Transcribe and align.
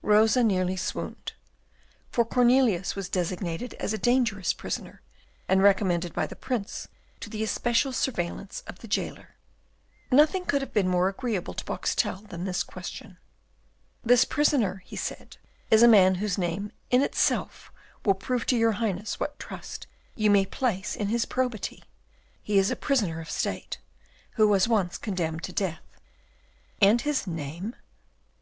Rosa 0.00 0.42
nearly 0.42 0.76
swooned, 0.78 1.34
for 2.08 2.24
Cornelius 2.24 2.96
was 2.96 3.10
designated 3.10 3.74
as 3.74 3.92
a 3.92 3.98
dangerous 3.98 4.54
prisoner, 4.54 5.02
and 5.46 5.62
recommended 5.62 6.14
by 6.14 6.26
the 6.26 6.34
Prince 6.34 6.88
to 7.20 7.28
the 7.28 7.42
especial 7.42 7.92
surveillance 7.92 8.62
of 8.66 8.78
the 8.78 8.88
jailer. 8.88 9.34
Nothing 10.10 10.46
could 10.46 10.62
have 10.62 10.72
been 10.72 10.88
more 10.88 11.08
agreeable 11.10 11.52
to 11.52 11.64
Boxtel 11.66 12.26
than 12.26 12.44
this 12.46 12.62
question. 12.62 13.18
"This 14.02 14.24
prisoner," 14.24 14.76
he 14.86 14.96
said, 14.96 15.36
"is 15.70 15.82
a 15.82 15.86
man 15.86 16.14
whose 16.14 16.38
name 16.38 16.72
in 16.88 17.02
itself 17.02 17.70
will 18.06 18.14
prove 18.14 18.46
to 18.46 18.56
your 18.56 18.72
Highness 18.80 19.20
what 19.20 19.38
trust 19.38 19.86
you 20.14 20.30
may 20.30 20.46
place 20.46 20.96
in 20.96 21.08
his 21.08 21.26
probity. 21.26 21.84
He 22.42 22.56
is 22.56 22.70
a 22.70 22.74
prisoner 22.74 23.20
of 23.20 23.30
state, 23.30 23.76
who 24.36 24.48
was 24.48 24.66
once 24.66 24.96
condemned 24.96 25.42
to 25.42 25.52
death." 25.52 25.82
"And 26.80 27.02
his 27.02 27.26
name?" 27.26 27.76